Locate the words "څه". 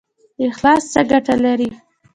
0.93-1.01